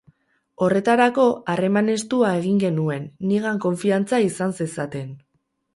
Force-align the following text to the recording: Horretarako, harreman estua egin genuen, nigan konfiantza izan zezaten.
Horretarako, 0.67 1.25
harreman 1.53 1.93
estua 1.97 2.33
egin 2.41 2.59
genuen, 2.67 3.07
nigan 3.33 3.65
konfiantza 3.69 4.25
izan 4.31 4.59
zezaten. 4.61 5.19